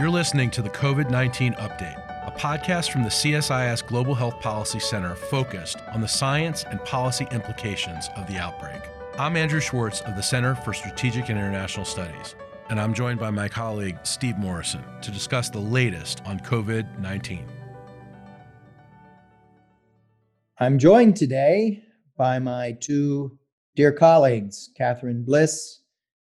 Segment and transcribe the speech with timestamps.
[0.00, 4.80] You're listening to the COVID 19 Update, a podcast from the CSIS Global Health Policy
[4.80, 8.80] Center focused on the science and policy implications of the outbreak.
[9.18, 12.34] I'm Andrew Schwartz of the Center for Strategic and International Studies,
[12.70, 17.44] and I'm joined by my colleague Steve Morrison to discuss the latest on COVID 19.
[20.56, 21.82] I'm joined today
[22.16, 23.38] by my two
[23.76, 25.82] dear colleagues, Katherine Bliss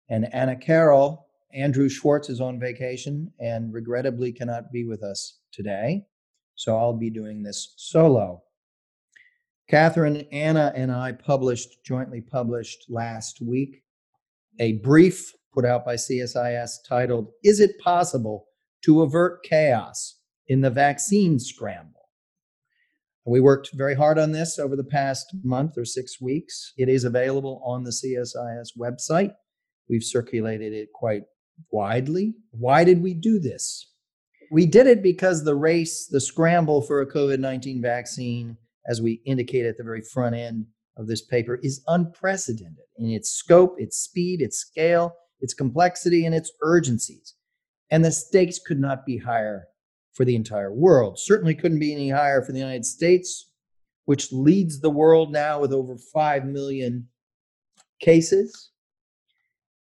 [0.09, 1.26] and Anna Carroll,
[1.57, 6.05] Andrew Schwartz is on vacation and regrettably cannot be with us today.
[6.53, 8.43] So I'll be doing this solo.
[9.67, 13.83] Katherine, Anna, and I published, jointly published last week,
[14.59, 18.45] a brief put out by CSIS titled, Is It Possible
[18.83, 22.07] to Avert Chaos in the Vaccine Scramble?
[23.25, 26.73] We worked very hard on this over the past month or six weeks.
[26.77, 29.33] It is available on the CSIS website.
[29.89, 31.23] We've circulated it quite
[31.71, 32.35] widely.
[32.51, 33.91] Why did we do this?
[34.51, 39.21] We did it because the race, the scramble for a COVID 19 vaccine, as we
[39.25, 43.97] indicate at the very front end of this paper, is unprecedented in its scope, its
[43.97, 47.35] speed, its scale, its complexity, and its urgencies.
[47.89, 49.67] And the stakes could not be higher
[50.13, 51.19] for the entire world.
[51.19, 53.51] Certainly couldn't be any higher for the United States,
[54.05, 57.07] which leads the world now with over 5 million
[57.99, 58.71] cases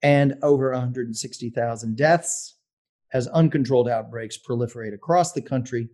[0.03, 2.57] and over 160,000 deaths
[3.13, 5.89] as uncontrolled outbreaks proliferate across the country,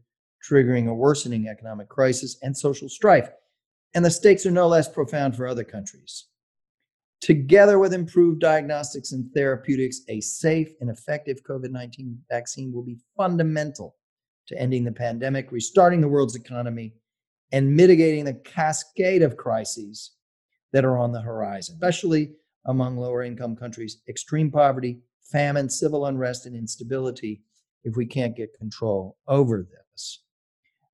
[0.48, 3.30] triggering a worsening economic crisis and social strife.
[3.94, 6.26] And the stakes are no less profound for other countries.
[7.20, 12.98] Together with improved diagnostics and therapeutics, a safe and effective COVID 19 vaccine will be
[13.16, 13.96] fundamental
[14.46, 16.94] to ending the pandemic, restarting the world's economy,
[17.50, 20.12] and mitigating the cascade of crises
[20.72, 22.34] that are on the horizon, especially
[22.66, 27.42] among lower income countries, extreme poverty, famine, civil unrest, and instability
[27.84, 30.22] if we can't get control over this.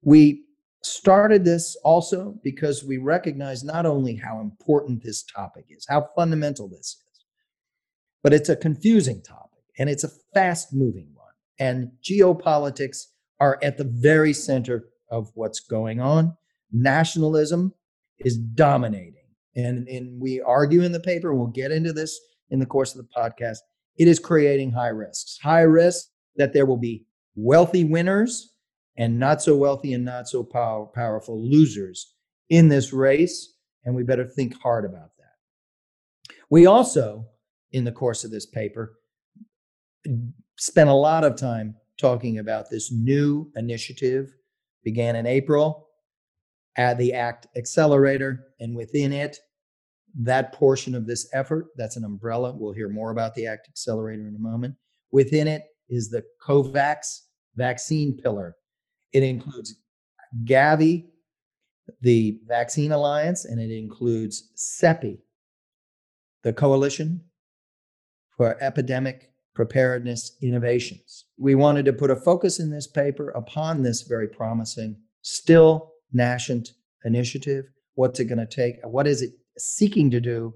[0.02, 0.44] We
[0.82, 6.68] started this also because we recognize not only how important this topic is, how fundamental
[6.68, 7.24] this is,
[8.22, 11.32] but it's a confusing topic and it's a fast moving one.
[11.58, 13.06] And geopolitics
[13.40, 16.36] are at the very center of what's going on.
[16.72, 17.72] Nationalism
[18.18, 19.23] is dominating
[19.56, 22.18] and, and we argue in the paper, and we'll get into this
[22.50, 23.58] in the course of the podcast,
[23.96, 25.38] it is creating high risks.
[25.42, 26.06] High risk
[26.36, 27.06] that there will be
[27.36, 28.54] wealthy winners
[28.96, 32.14] and not so wealthy and not so power, powerful losers
[32.48, 33.54] in this race.
[33.84, 36.34] And we better think hard about that.
[36.50, 37.26] We also,
[37.72, 38.94] in the course of this paper,
[40.56, 44.32] spent a lot of time talking about this new initiative,
[44.82, 45.83] began in April,
[46.76, 49.38] at the ACT Accelerator, and within it,
[50.16, 52.52] that portion of this effort, that's an umbrella.
[52.52, 54.74] We'll hear more about the ACT Accelerator in a moment.
[55.10, 57.20] Within it is the COVAX
[57.56, 58.56] vaccine pillar.
[59.12, 59.76] It includes
[60.44, 61.06] Gavi,
[62.00, 65.18] the Vaccine Alliance, and it includes CEPI,
[66.42, 67.20] the Coalition
[68.36, 71.26] for Epidemic Preparedness Innovations.
[71.38, 76.70] We wanted to put a focus in this paper upon this very promising, still nascent
[77.04, 77.66] initiative.
[77.94, 78.76] What's it going to take?
[78.84, 80.54] What is it seeking to do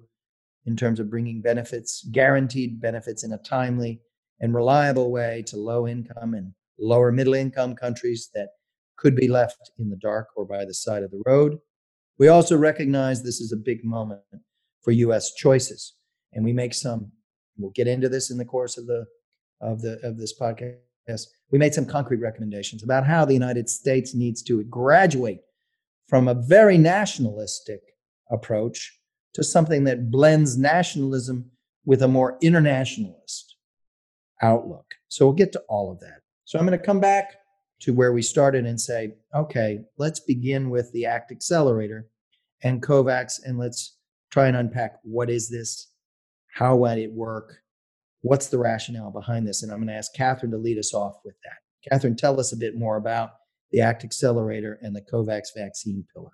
[0.67, 4.01] in terms of bringing benefits, guaranteed benefits in a timely
[4.41, 8.49] and reliable way to low income and lower middle income countries that
[8.97, 11.59] could be left in the dark or by the side of the road.
[12.19, 14.21] We also recognize this is a big moment
[14.83, 15.95] for US choices
[16.33, 17.13] and we make some
[17.57, 19.05] we'll get into this in the course of the
[19.61, 21.27] of the of this podcast.
[21.51, 25.41] We made some concrete recommendations about how the United States needs to graduate
[26.09, 27.83] from a very nationalistic
[28.31, 28.99] approach
[29.35, 31.51] to something that blends nationalism
[31.85, 33.57] with a more internationalist
[34.43, 34.95] outlook.
[35.09, 36.21] So we'll get to all of that.
[36.45, 37.35] So I'm going to come back
[37.81, 42.09] to where we started and say, okay, let's begin with the ACT Accelerator
[42.63, 43.97] and COVAX, and let's
[44.31, 45.93] try and unpack what is this,
[46.53, 47.59] how might it work,
[48.23, 51.21] what's the rationale behind this, and I'm going to ask Katherine to lead us off
[51.25, 51.89] with that.
[51.89, 53.31] Katherine, tell us a bit more about
[53.71, 56.31] the ACT Accelerator and the COVAX vaccine pillar.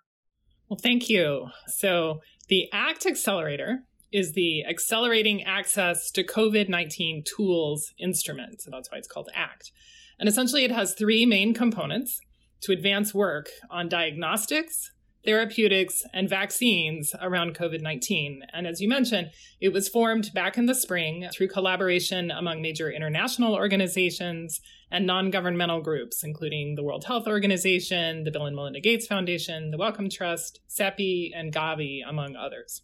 [0.69, 1.49] Well, thank you.
[1.69, 3.81] So, the ACT Accelerator
[4.13, 8.63] is the Accelerating Access to COVID 19 Tools instrument.
[8.63, 9.71] So, that's why it's called ACT.
[10.19, 12.21] And essentially, it has three main components
[12.63, 14.91] to advance work on diagnostics,
[15.25, 18.43] therapeutics, and vaccines around COVID 19.
[18.53, 19.31] And as you mentioned,
[19.61, 24.61] it was formed back in the spring through collaboration among major international organizations
[24.91, 29.71] and non governmental groups, including the World Health Organization, the Bill and Melinda Gates Foundation,
[29.71, 32.83] the Wellcome Trust, CEPI, and Gavi, among others.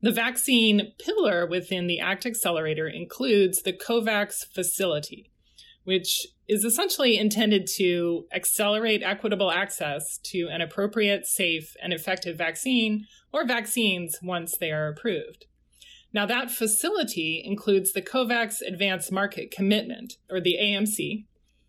[0.00, 5.30] The vaccine pillar within the ACT Accelerator includes the COVAX facility,
[5.84, 13.06] which is essentially intended to accelerate equitable access to an appropriate, safe, and effective vaccine
[13.32, 15.46] or vaccines once they are approved.
[16.12, 21.24] Now, that facility includes the COVAX Advanced Market Commitment, or the AMC,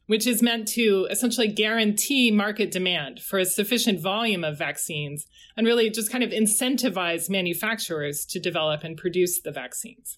[0.07, 5.25] which is meant to essentially guarantee market demand for a sufficient volume of vaccines
[5.55, 10.17] and really just kind of incentivize manufacturers to develop and produce the vaccines.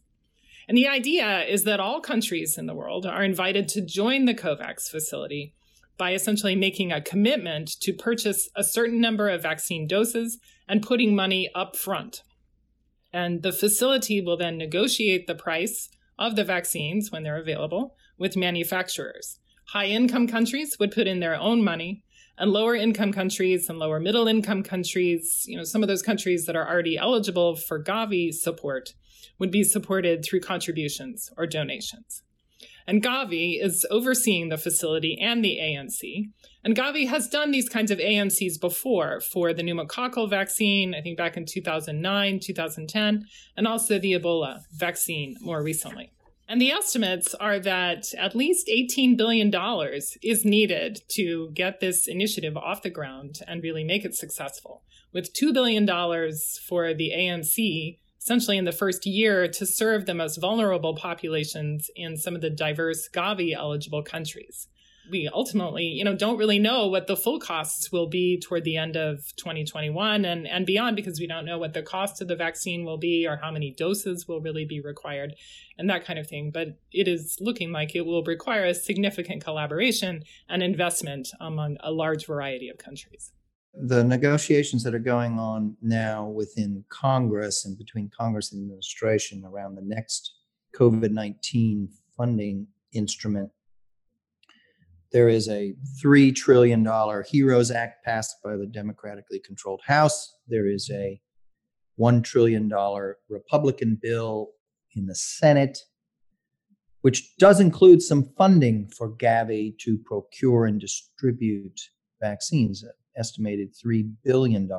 [0.67, 4.33] And the idea is that all countries in the world are invited to join the
[4.33, 5.53] COVAX facility
[5.97, 11.15] by essentially making a commitment to purchase a certain number of vaccine doses and putting
[11.15, 12.21] money up front.
[13.13, 15.89] And the facility will then negotiate the price
[16.19, 19.39] of the vaccines when they're available with manufacturers.
[19.69, 22.03] High income countries would put in their own money,
[22.37, 26.45] and lower income countries and lower middle income countries, you know, some of those countries
[26.45, 28.93] that are already eligible for Gavi support,
[29.39, 32.23] would be supported through contributions or donations.
[32.87, 36.29] And Gavi is overseeing the facility and the AMC.
[36.63, 41.17] And Gavi has done these kinds of AMCs before for the pneumococcal vaccine, I think
[41.17, 43.25] back in 2009, 2010,
[43.57, 46.11] and also the Ebola vaccine more recently.
[46.47, 49.51] And the estimates are that at least $18 billion
[50.21, 55.33] is needed to get this initiative off the ground and really make it successful, with
[55.33, 55.87] $2 billion
[56.67, 62.17] for the AMC essentially in the first year to serve the most vulnerable populations in
[62.17, 64.67] some of the diverse Gavi eligible countries.
[65.09, 68.77] We ultimately, you know, don't really know what the full costs will be toward the
[68.77, 72.35] end of 2021 and, and beyond because we don't know what the cost of the
[72.35, 75.35] vaccine will be or how many doses will really be required
[75.77, 76.51] and that kind of thing.
[76.51, 81.91] But it is looking like it will require a significant collaboration and investment among a
[81.91, 83.31] large variety of countries
[83.77, 89.75] the negotiations that are going on now within Congress and between Congress and administration around
[89.75, 90.33] the next
[90.75, 93.49] COVID 19 funding instrument.
[95.15, 95.73] There is a
[96.03, 100.35] $3 trillion HEROES Act passed by the democratically controlled House.
[100.49, 101.21] There is a
[101.97, 102.69] $1 trillion
[103.29, 104.49] Republican bill
[104.93, 105.77] in the Senate,
[106.99, 111.79] which does include some funding for Gavi to procure and distribute
[112.21, 112.83] vaccines
[113.15, 114.69] estimated $3 billion.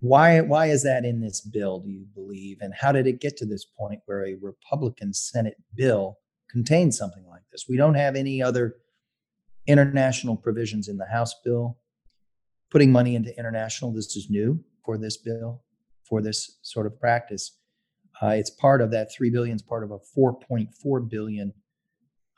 [0.00, 2.58] Why, why is that in this bill, do you believe?
[2.62, 6.18] And how did it get to this point where a Republican Senate bill
[6.50, 7.66] contains something like this?
[7.68, 8.76] We don't have any other
[9.66, 11.78] international provisions in the House bill.
[12.70, 15.62] Putting money into international, this is new for this bill,
[16.04, 17.56] for this sort of practice.
[18.20, 21.52] Uh, it's part of that 3 billion is part of a 4.4 billion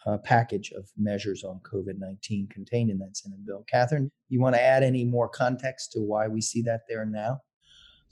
[0.06, 3.64] uh, package of measures on COVID 19 contained in that Senate bill.
[3.70, 7.40] Katherine, you want to add any more context to why we see that there now?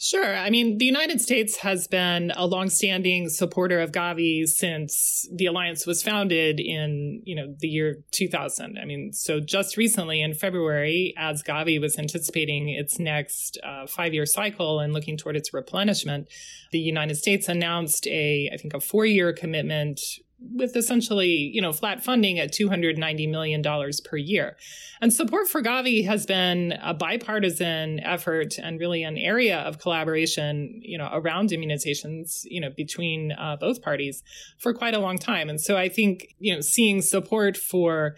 [0.00, 0.36] Sure.
[0.36, 5.88] I mean, the United States has been a longstanding supporter of Gavi since the alliance
[5.88, 8.78] was founded in, you know, the year 2000.
[8.80, 14.24] I mean, so just recently in February, as Gavi was anticipating its next uh, five-year
[14.24, 16.28] cycle and looking toward its replenishment,
[16.70, 20.00] the United States announced a, I think, a four-year commitment
[20.40, 23.62] with essentially, you know, flat funding at $290 million
[24.05, 24.56] per year.
[25.00, 30.81] And support for Gavi has been a bipartisan effort and really an area of collaboration,
[30.82, 34.23] you know, around immunizations, you know, between uh, both parties
[34.58, 35.49] for quite a long time.
[35.49, 38.14] And so I think, you know, seeing support for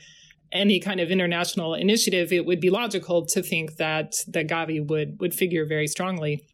[0.52, 5.20] any kind of international initiative, it would be logical to think that that Gavi would
[5.20, 6.44] would figure very strongly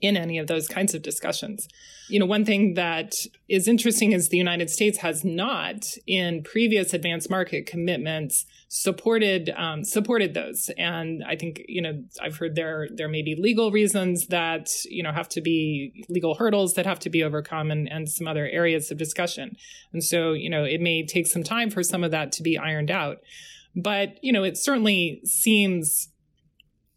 [0.00, 1.68] in any of those kinds of discussions.
[2.08, 3.12] You know, one thing that
[3.48, 9.84] is interesting is the United States has not, in previous advanced market commitments, supported um,
[9.84, 10.70] supported those.
[10.78, 15.02] And I think you know I've heard there there may be legal reasons that you
[15.02, 18.48] know have to be legal hurdles that have to be overcome, and and some other
[18.48, 19.56] areas of discussion.
[19.92, 22.56] And so you know it may take some time for some of that to be
[22.56, 23.18] ironed out.
[23.74, 26.08] But you know it certainly seems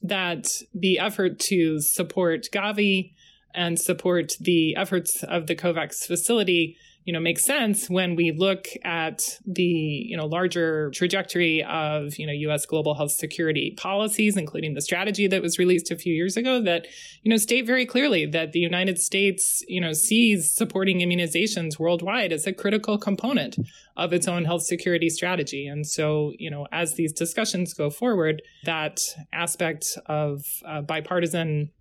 [0.01, 3.13] that the effort to support Gavi
[3.53, 8.67] and support the efforts of the COVAX facility, you know, makes sense when we look
[8.83, 14.75] at the, you know, larger trajectory of, you know, US global health security policies, including
[14.75, 16.85] the strategy that was released a few years ago that,
[17.23, 22.31] you know, state very clearly that the United States, you know, sees supporting immunizations worldwide
[22.31, 23.55] as a critical component
[23.97, 25.65] of its own health security strategy.
[25.65, 28.99] And so, you know, as these discussions go forward, that
[29.33, 31.71] aspect of uh, bipartisan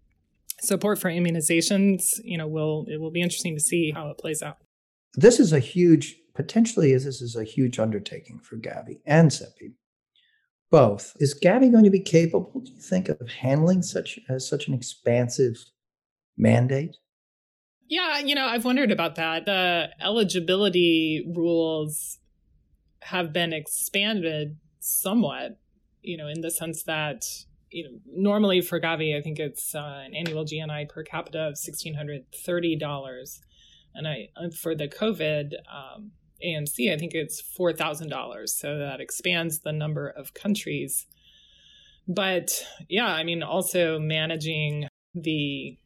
[0.62, 4.42] support for immunizations, you know, will it will be interesting to see how it plays
[4.42, 4.56] out.
[5.14, 9.74] This is a huge, potentially, this is a huge undertaking for Gavi and CEPI.
[10.70, 11.16] Both.
[11.18, 14.74] Is Gavi going to be capable, do you think, of handling such as such an
[14.74, 15.56] expansive
[16.36, 16.96] mandate?
[17.88, 19.46] Yeah, you know, I've wondered about that.
[19.46, 22.18] The eligibility rules
[23.02, 25.58] have been expanded somewhat,
[26.02, 27.24] you know, in the sense that,
[27.70, 31.54] you know, normally for Gavi, I think it's uh, an annual GNI per capita of
[31.54, 33.40] $1,630.
[33.94, 34.28] And I,
[34.60, 36.12] for the COVID um,
[36.44, 38.48] AMC, I think it's $4,000.
[38.48, 41.06] So that expands the number of countries.
[42.08, 45.78] But yeah, I mean, also managing the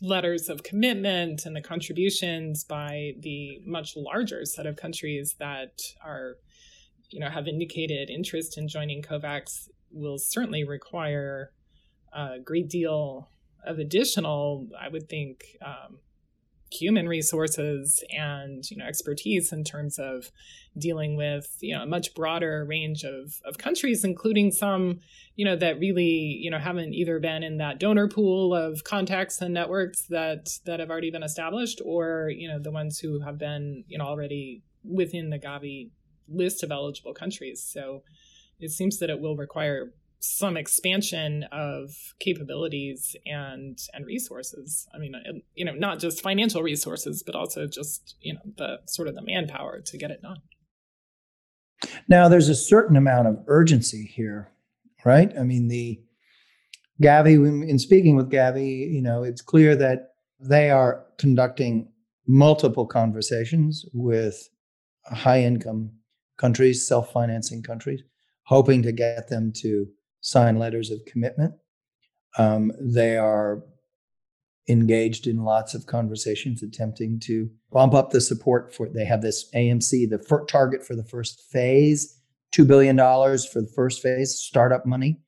[0.00, 6.36] letters of commitment and the contributions by the much larger set of countries that are
[7.10, 11.50] you know have indicated interest in joining covax will certainly require
[12.12, 13.28] a great deal
[13.66, 15.98] of additional i would think um,
[16.70, 20.30] human resources and you know expertise in terms of
[20.76, 25.00] dealing with you know a much broader range of, of countries including some
[25.34, 29.40] you know that really you know haven't either been in that donor pool of contacts
[29.40, 33.38] and networks that that have already been established or you know the ones who have
[33.38, 35.90] been you know already within the gavi
[36.28, 37.66] list of eligible countries.
[37.66, 38.02] So
[38.60, 44.86] it seems that it will require some expansion of capabilities and and resources.
[44.94, 48.78] I mean uh, you know not just financial resources but also just you know the
[48.86, 50.38] sort of the manpower to get it done.
[52.08, 54.50] Now there's a certain amount of urgency here
[55.04, 55.32] right?
[55.38, 56.00] I mean the
[57.02, 61.88] gavi in speaking with gavi you know it's clear that they are conducting
[62.26, 64.48] multiple conversations with
[65.04, 65.90] high income
[66.36, 68.02] countries self-financing countries
[68.44, 69.86] hoping to get them to
[70.20, 71.54] sign letters of commitment.
[72.36, 73.62] Um, they are
[74.68, 79.50] engaged in lots of conversations attempting to bump up the support for they have this
[79.54, 82.20] amc the fir- target for the first phase
[82.54, 85.18] $2 billion for the first phase startup money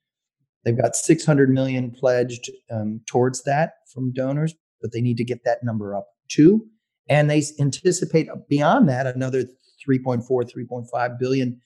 [0.65, 5.43] they've got 600 million pledged um, towards that from donors but they need to get
[5.45, 6.67] that number up too
[7.09, 9.45] and they anticipate beyond that another
[9.89, 11.61] 3.4 3.5 billion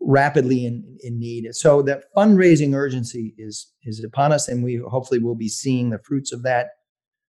[0.00, 1.54] rapidly in, in need.
[1.54, 5.98] So that fundraising urgency is is upon us, and we hopefully will be seeing the
[5.98, 6.68] fruits of that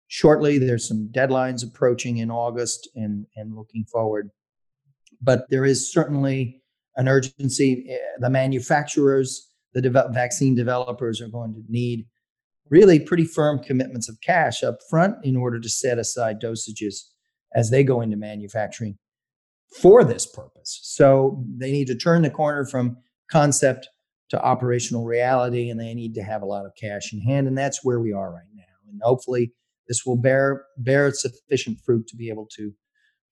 [0.08, 0.58] shortly.
[0.58, 4.30] There's some deadlines approaching in August, and and looking forward.
[5.22, 6.62] But there is certainly
[6.96, 7.86] an urgency.
[7.90, 12.06] Eh, the manufacturers, the vaccine developers, are going to need
[12.70, 17.02] really pretty firm commitments of cash up front in order to set aside dosages
[17.54, 18.98] as they go into manufacturing
[19.72, 20.80] for this purpose.
[20.84, 22.98] So they need to turn the corner from
[23.30, 23.88] concept
[24.30, 27.58] to operational reality and they need to have a lot of cash in hand and
[27.58, 28.64] that's where we are right now.
[28.90, 29.54] And hopefully
[29.88, 32.74] this will bear bear sufficient fruit to be able to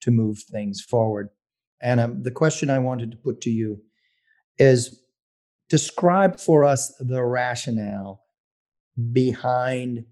[0.01, 1.29] to move things forward.
[1.81, 3.81] And um, the question I wanted to put to you
[4.57, 5.01] is
[5.69, 8.21] describe for us the rationale
[9.13, 10.05] behind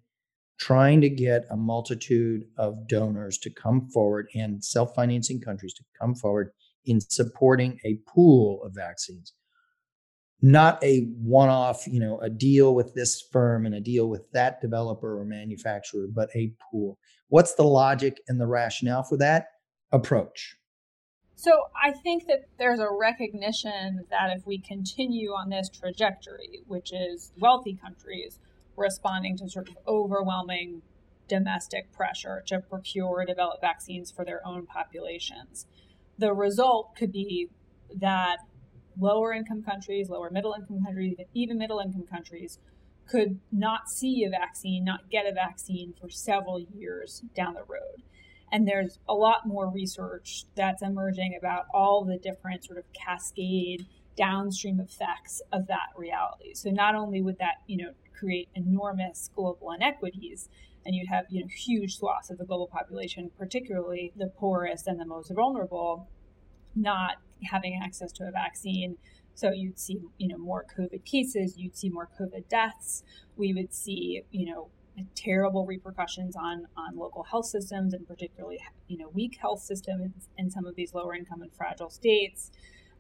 [0.59, 5.83] trying to get a multitude of donors to come forward and self financing countries to
[5.99, 6.51] come forward
[6.85, 9.33] in supporting a pool of vaccines.
[10.41, 14.31] Not a one off, you know, a deal with this firm and a deal with
[14.33, 16.97] that developer or manufacturer, but a pool.
[17.29, 19.47] What's the logic and the rationale for that
[19.91, 20.55] approach?
[21.35, 26.91] So I think that there's a recognition that if we continue on this trajectory, which
[26.93, 28.39] is wealthy countries
[28.77, 30.81] responding to sort of overwhelming
[31.27, 35.65] domestic pressure to procure develop vaccines for their own populations.
[36.17, 37.49] The result could be
[37.99, 38.37] that
[38.99, 42.59] lower income countries, lower middle income countries, even middle income countries
[43.07, 48.03] could not see a vaccine, not get a vaccine for several years down the road.
[48.51, 53.85] And there's a lot more research that's emerging about all the different sort of cascade
[54.17, 56.53] downstream effects of that reality.
[56.53, 60.49] So not only would that, you know, create enormous global inequities
[60.85, 64.99] and you'd have you know huge swaths of the global population particularly the poorest and
[64.99, 66.07] the most vulnerable
[66.75, 68.97] not having access to a vaccine.
[69.35, 73.03] So you'd see you know more covid cases you'd see more covid deaths.
[73.35, 74.69] We would see you know
[75.13, 80.49] terrible repercussions on on local health systems and particularly you know weak health systems in
[80.49, 82.51] some of these lower income and fragile states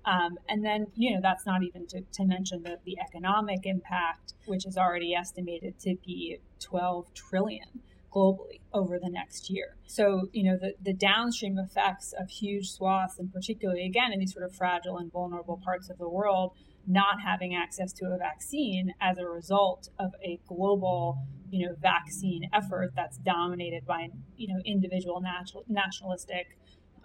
[0.07, 4.35] um, and then, you know, that's not even to, to mention the, the economic impact,
[4.45, 7.81] which is already estimated to be 12 trillion
[8.15, 9.75] globally over the next year.
[9.85, 14.31] So, you know, the, the downstream effects of huge swaths, and particularly again in these
[14.31, 16.53] sort of fragile and vulnerable parts of the world,
[16.87, 21.17] not having access to a vaccine as a result of a global,
[21.51, 26.57] you know, vaccine effort that's dominated by, you know, individual national, nationalistic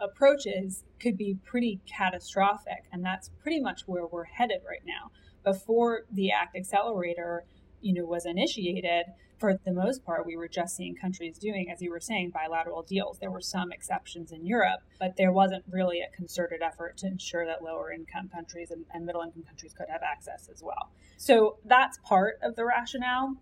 [0.03, 2.85] approaches could be pretty catastrophic.
[2.93, 5.11] And that's pretty much where we're headed right now.
[5.45, 7.45] Before the ACT Accelerator,
[7.81, 9.07] you know, was initiated,
[9.39, 12.83] for the most part, we were just seeing countries doing, as you were saying, bilateral
[12.83, 13.19] deals.
[13.19, 17.45] There were some exceptions in Europe, but there wasn't really a concerted effort to ensure
[17.47, 20.93] that lower income countries and, and middle income countries could have access as well.
[21.17, 23.35] So that's part of the rationale.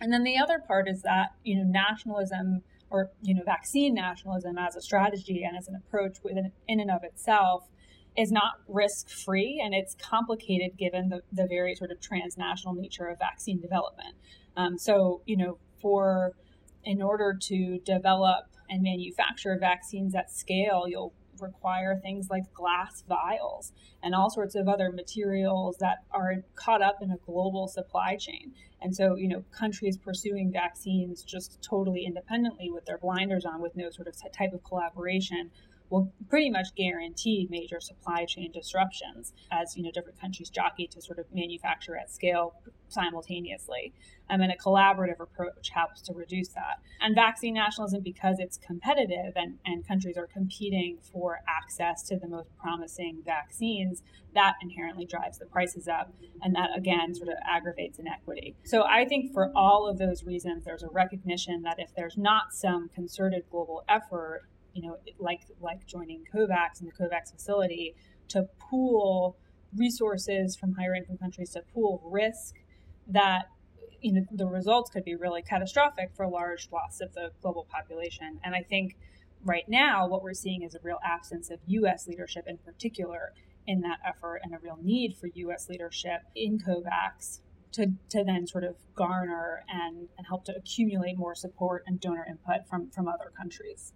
[0.00, 2.62] And then the other part is that, you know, nationalism
[2.94, 6.92] or, you know, vaccine nationalism as a strategy and as an approach within in and
[6.92, 7.68] of itself
[8.16, 13.06] is not risk free and it's complicated given the, the very sort of transnational nature
[13.08, 14.14] of vaccine development.
[14.56, 16.36] Um, so, you know, for
[16.84, 23.72] in order to develop and manufacture vaccines at scale, you'll require things like glass vials
[24.04, 28.52] and all sorts of other materials that are caught up in a global supply chain.
[28.84, 33.74] And so, you know, countries pursuing vaccines just totally independently with their blinders on, with
[33.74, 35.50] no sort of type of collaboration,
[35.90, 41.00] will pretty much guarantee major supply chain disruptions as you know different countries jockey to
[41.00, 42.54] sort of manufacture at scale
[42.88, 43.92] simultaneously.
[44.30, 46.78] Um, and a collaborative approach helps to reduce that.
[47.00, 52.26] And vaccine nationalism, because it's competitive and, and countries are competing for access to the
[52.26, 54.02] most promising vaccines,
[54.34, 56.10] that inherently drives the prices up.
[56.40, 58.56] And that, again, sort of aggravates inequity.
[58.64, 62.54] So I think for all of those reasons, there's a recognition that if there's not
[62.54, 67.94] some concerted global effort, you know, like like joining COVAX and the COVAX facility
[68.28, 69.36] to pool
[69.76, 72.54] resources from higher income countries to pool risk
[73.06, 73.46] that
[74.00, 78.40] you know the results could be really catastrophic for large swaths of the global population.
[78.44, 78.96] And I think
[79.44, 82.06] right now what we're seeing is a real absence of U.S.
[82.06, 83.32] leadership in particular
[83.66, 85.68] in that effort, and a real need for U.S.
[85.68, 87.40] leadership in COVAX
[87.72, 92.24] to, to then sort of garner and, and help to accumulate more support and donor
[92.28, 93.92] input from, from other countries.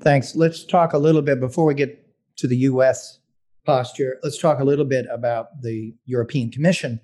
[0.00, 0.36] Thanks.
[0.36, 2.06] Let's talk a little bit before we get
[2.36, 3.18] to the U.S.
[3.64, 4.18] posture.
[4.22, 7.00] Let's talk a little bit about the European Commission.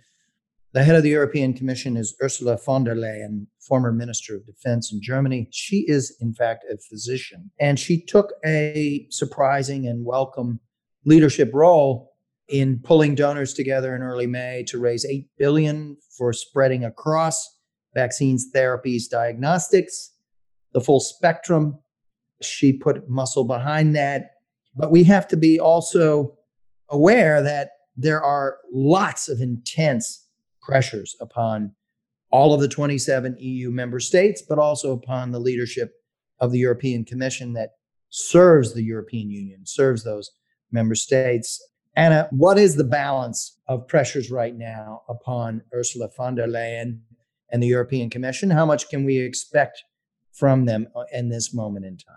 [0.73, 4.93] The head of the European Commission is Ursula von der Leyen, former Minister of Defense
[4.93, 5.49] in Germany.
[5.51, 10.61] She is, in fact, a physician, and she took a surprising and welcome
[11.05, 12.13] leadership role
[12.49, 17.57] in pulling donors together in early May to raise 8 billion for spreading across
[17.95, 20.13] vaccines, therapies, diagnostics,
[20.73, 21.79] the full spectrum
[22.45, 24.33] she put muscle behind that.
[24.75, 26.37] But we have to be also
[26.89, 30.27] aware that there are lots of intense
[30.63, 31.73] pressures upon
[32.31, 35.93] all of the 27 EU member states, but also upon the leadership
[36.41, 37.73] of the European Commission that
[38.09, 40.31] serves the European Union, serves those
[40.71, 41.63] member states.
[41.95, 47.01] Anna, what is the balance of pressures right now upon Ursula von der Leyen
[47.51, 48.51] and the European Commission?
[48.51, 49.85] How much can we expect
[50.33, 52.17] from them uh, in this moment in time?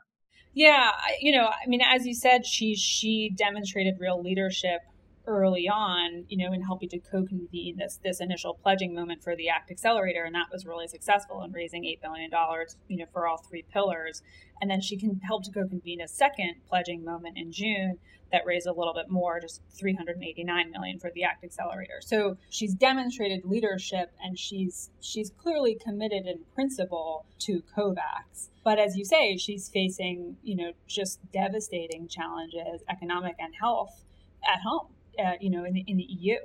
[0.56, 4.82] Yeah, you know, I mean, as you said, she she demonstrated real leadership
[5.28, 9.50] early on, you know, in helping to co-convene this this initial pledging moment for the
[9.50, 13.28] Act Accelerator, and that was really successful in raising eight billion dollars, you know, for
[13.28, 14.22] all three pillars.
[14.62, 17.98] And then she can help to co-convene a second pledging moment in June
[18.32, 22.00] that raised a little bit more, just 389 million for the Act Accelerator.
[22.02, 28.50] So she's demonstrated leadership, and she's she's clearly committed in principle to COVAX.
[28.64, 34.04] But as you say, she's facing, you know, just devastating challenges, economic and health,
[34.48, 34.88] at home,
[35.20, 36.38] uh, you know, in the, in the EU.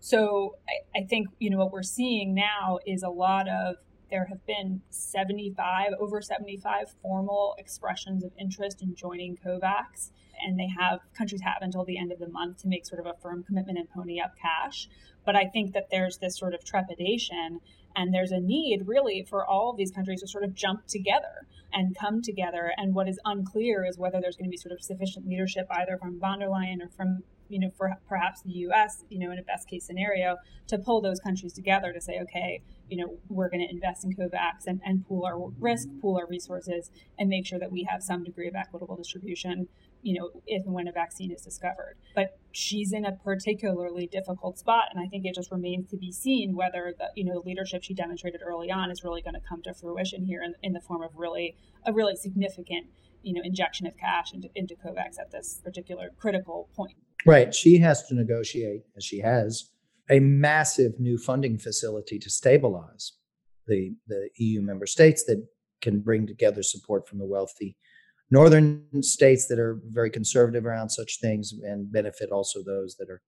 [0.00, 3.76] So I, I think, you know, what we're seeing now is a lot of
[4.10, 10.10] there have been 75, over 75 formal expressions of interest in joining COVAX.
[10.40, 13.06] And they have, countries have until the end of the month to make sort of
[13.06, 14.88] a firm commitment and pony up cash.
[15.26, 17.60] But I think that there's this sort of trepidation
[17.96, 21.46] and there's a need really for all of these countries to sort of jump together
[21.72, 22.72] and come together.
[22.76, 25.98] And what is unclear is whether there's going to be sort of sufficient leadership either
[25.98, 29.38] from von der Leyen or from you know, for perhaps the U.S., you know, in
[29.38, 30.36] a best case scenario,
[30.68, 34.14] to pull those countries together to say, okay, you know, we're going to invest in
[34.14, 38.02] COVAX and, and pool our risk, pool our resources, and make sure that we have
[38.02, 39.68] some degree of equitable distribution,
[40.02, 41.96] you know, if and when a vaccine is discovered.
[42.14, 46.12] But she's in a particularly difficult spot, and I think it just remains to be
[46.12, 49.48] seen whether the, you know, the leadership she demonstrated early on is really going to
[49.48, 51.56] come to fruition here in, in the form of really
[51.86, 52.86] a really significant,
[53.22, 56.96] you know, injection of cash into, into COVAX at this particular critical point.
[57.26, 57.54] Right.
[57.54, 59.70] She has to negotiate, as she has,
[60.10, 63.12] a massive new funding facility to stabilize
[63.66, 65.46] the, the EU member states that
[65.82, 67.76] can bring together support from the wealthy
[68.30, 73.22] northern states that are very conservative around such things and benefit also those that are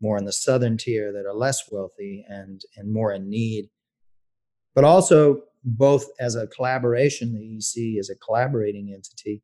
[0.00, 3.68] more in the southern tier that are less wealthy and and more in need
[4.74, 9.42] but also both as a collaboration the ec is a collaborating entity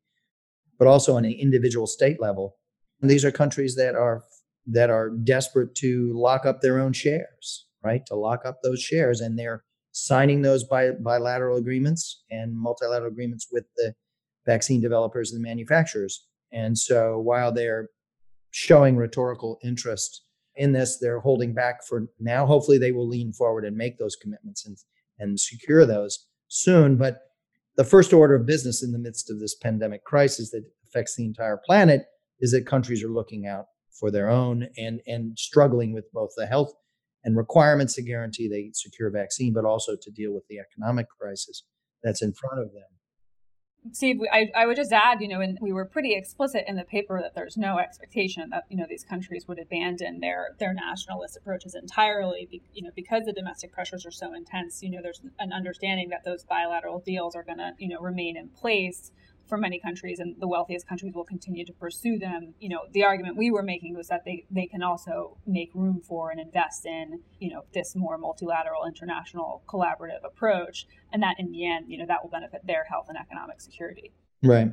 [0.77, 2.57] but also on an individual state level
[3.01, 4.23] and these are countries that are
[4.67, 8.05] that are desperate to lock up their own shares, right?
[8.07, 13.47] To lock up those shares, and they're signing those bi- bilateral agreements and multilateral agreements
[13.51, 13.93] with the
[14.45, 16.27] vaccine developers and manufacturers.
[16.51, 17.89] And so while they're
[18.51, 20.23] showing rhetorical interest
[20.55, 22.45] in this, they're holding back for now.
[22.45, 24.77] Hopefully, they will lean forward and make those commitments and,
[25.19, 26.97] and secure those soon.
[26.97, 27.21] But
[27.75, 31.25] the first order of business in the midst of this pandemic crisis that affects the
[31.25, 32.05] entire planet
[32.39, 33.65] is that countries are looking out
[33.99, 36.73] for their own and, and struggling with both the health
[37.23, 41.63] and requirements to guarantee they secure vaccine, but also to deal with the economic crisis
[42.03, 42.83] that's in front of them.
[43.91, 46.83] Steve, I, I would just add, you know, and we were pretty explicit in the
[46.83, 51.37] paper that there's no expectation that, you know, these countries would abandon their their nationalist
[51.37, 54.81] approaches entirely, be, you know, because the domestic pressures are so intense.
[54.83, 58.35] You know, there's an understanding that those bilateral deals are going to, you know, remain
[58.35, 59.11] in place
[59.47, 62.53] for many countries and the wealthiest countries will continue to pursue them.
[62.59, 66.01] You know the argument we were making was that they, they can also make room
[66.01, 71.51] for and invest in you know this more multilateral international collaborative approach and that in
[71.51, 74.11] the end you know that will benefit their health and economic security.
[74.43, 74.71] Right.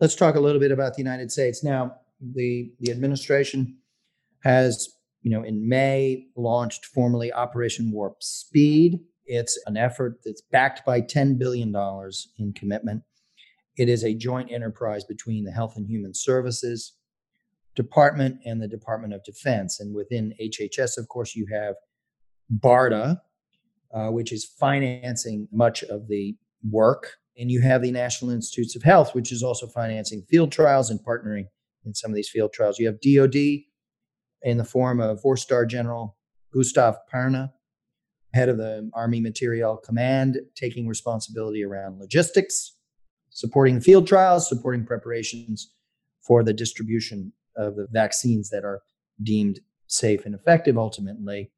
[0.00, 1.62] Let's talk a little bit about the united states.
[1.62, 3.78] Now the the administration
[4.42, 4.88] has
[5.22, 9.00] you know in may launched formally operation warp speed.
[9.28, 11.74] It's an effort that's backed by $10 billion
[12.38, 13.02] in commitment
[13.76, 16.94] it is a joint enterprise between the Health and Human Services
[17.74, 19.80] Department and the Department of Defense.
[19.80, 21.74] And within HHS, of course, you have
[22.50, 23.20] BARDA,
[23.92, 26.36] uh, which is financing much of the
[26.68, 27.16] work.
[27.38, 30.98] And you have the National Institutes of Health, which is also financing field trials and
[31.00, 31.44] partnering
[31.84, 32.78] in some of these field trials.
[32.78, 33.36] You have DOD
[34.42, 36.16] in the form of four star General
[36.52, 37.52] Gustave Perna,
[38.32, 42.75] head of the Army Materiel Command, taking responsibility around logistics
[43.36, 45.70] supporting field trials, supporting preparations
[46.22, 48.80] for the distribution of the vaccines that are
[49.22, 51.50] deemed safe and effective ultimately.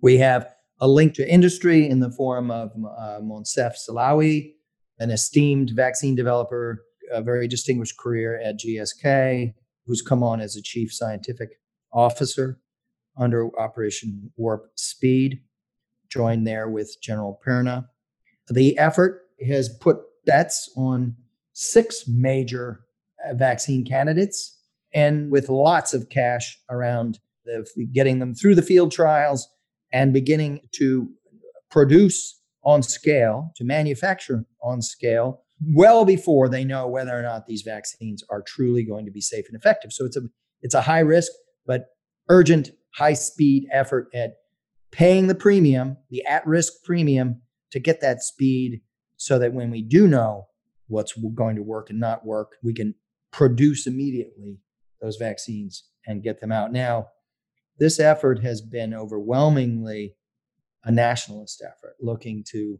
[0.00, 4.54] We have a link to industry in the form of uh, Moncef Slaoui,
[5.00, 9.52] an esteemed vaccine developer, a very distinguished career at GSK,
[9.86, 11.58] who's come on as a chief scientific
[11.92, 12.60] officer
[13.18, 15.40] under Operation Warp Speed,
[16.08, 17.88] joined there with General Perna.
[18.48, 21.16] The effort has put bets on
[21.52, 22.80] six major
[23.28, 24.58] uh, vaccine candidates
[24.92, 29.48] and with lots of cash around the, getting them through the field trials
[29.92, 31.08] and beginning to
[31.70, 35.42] produce on scale, to manufacture on scale,
[35.74, 39.46] well before they know whether or not these vaccines are truly going to be safe
[39.48, 39.92] and effective.
[39.92, 40.22] So it's a
[40.62, 41.30] it's a high risk
[41.66, 41.86] but
[42.28, 44.36] urgent, high speed effort at
[44.90, 48.80] paying the premium, the at risk premium to get that speed
[49.24, 50.46] so that when we do know
[50.88, 52.94] what's going to work and not work, we can
[53.32, 54.58] produce immediately
[55.00, 56.70] those vaccines and get them out.
[56.72, 57.06] Now,
[57.78, 60.14] this effort has been overwhelmingly
[60.84, 62.78] a nationalist effort looking to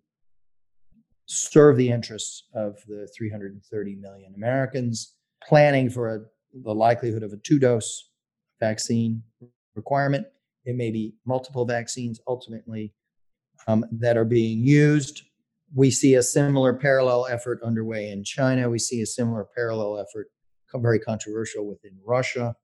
[1.25, 5.15] serve the interests of the 330 million Americans,
[5.49, 6.19] planning for a,
[6.63, 8.11] the likelihood of a two dose
[8.61, 9.23] vaccine
[9.75, 10.27] requirement.
[10.67, 12.93] It may be multiple vaccines ultimately
[13.67, 15.23] um, that are being used
[15.75, 18.71] we see a similar parallel effort underway in China.
[18.71, 20.29] We see a similar parallel effort,
[20.75, 22.55] very controversial within Russia.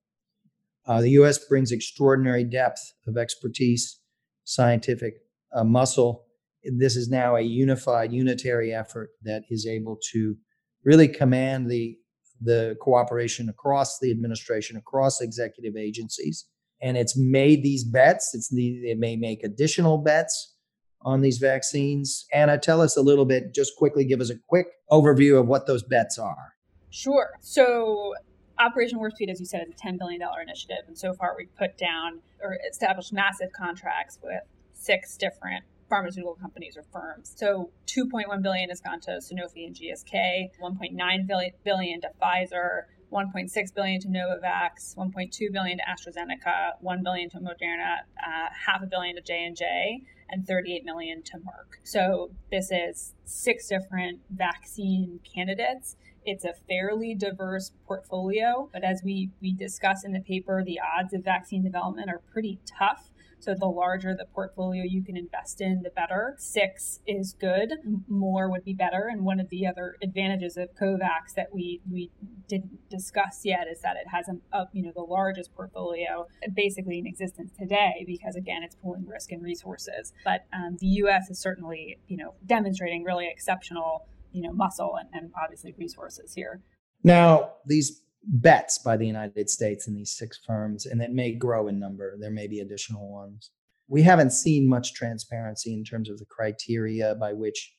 [0.87, 3.99] Uh, the US brings extraordinary depth of expertise,
[4.45, 5.15] scientific
[5.55, 6.27] uh, muscle.
[6.65, 10.37] This is now a unified, unitary effort that is able to
[10.85, 11.97] really command the,
[12.41, 16.47] the cooperation across the administration, across executive agencies.
[16.81, 18.35] And it's made these bets.
[18.35, 20.55] It's the, it may make additional bets
[21.03, 22.27] on these vaccines.
[22.33, 25.67] Anna, tell us a little bit, just quickly give us a quick overview of what
[25.67, 26.55] those bets are.
[26.91, 27.31] Sure.
[27.41, 28.15] So,
[28.59, 30.85] Operation Warp Speed, as you said, is a $10 billion initiative.
[30.87, 34.43] And so far, we've put down or established massive contracts with
[34.75, 37.35] six different pharmaceutical companies or firms.
[37.37, 42.83] So 2.1 billion has gone to Sanofi and GSK, 1.9 billion to Pfizer,
[43.13, 48.87] 1.6 billion to Novavax, 1.2 billion to AstraZeneca, 1 billion to Moderna, uh, half a
[48.87, 51.79] billion to J and J, and 38 million to Merck.
[51.83, 55.97] So this is six different vaccine candidates.
[56.25, 61.15] It's a fairly diverse portfolio, but as we we discuss in the paper, the odds
[61.15, 63.10] of vaccine development are pretty tough.
[63.41, 66.35] So the larger the portfolio you can invest in, the better.
[66.39, 67.73] Six is good.
[68.09, 69.09] More would be better.
[69.11, 72.11] And one of the other advantages of COVAX that we we
[72.49, 76.99] didn't discuss yet is that it has a, a you know the largest portfolio basically
[76.99, 80.13] in existence today because again it's pooling risk and resources.
[80.25, 81.31] But um, the U.S.
[81.31, 86.61] is certainly you know demonstrating really exceptional you know muscle and, and obviously resources here.
[87.03, 91.69] Now these bets by the United States in these six firms, and it may grow
[91.69, 92.17] in number.
[92.19, 93.51] There may be additional ones.
[93.91, 97.75] we haven't seen much transparency in terms of the criteria by which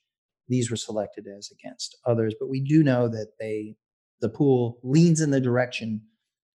[0.49, 3.75] these were selected as against others, but we do know that they
[4.19, 6.01] the pool leans in the direction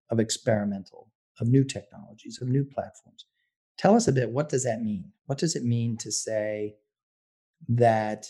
[0.10, 3.26] of experimental, of new technologies, of new platforms.
[3.78, 5.12] Tell us a bit, what does that mean?
[5.28, 6.76] What does it mean to say
[7.70, 8.26] that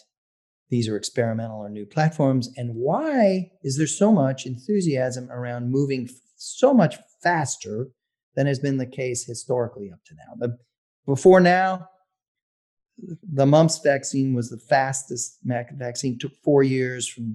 [0.74, 2.50] these are experimental or new platforms?
[2.58, 7.90] And why is there so much enthusiasm around moving so much faster
[8.36, 10.34] than has been the case historically up to now?
[10.40, 10.58] The,
[11.06, 11.88] before now,
[12.98, 16.14] the mumps vaccine was the fastest vaccine.
[16.14, 17.26] It took four years from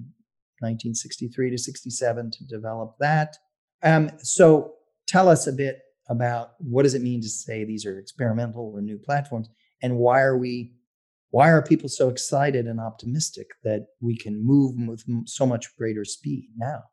[0.59, 3.37] 1963 to 67 to develop that.
[3.83, 4.73] Um, so
[5.07, 8.81] tell us a bit about what does it mean to say these are experimental or
[8.81, 9.47] new platforms,
[9.81, 10.73] and why are we,
[11.31, 16.03] why are people so excited and optimistic that we can move with so much greater
[16.03, 16.83] speed now?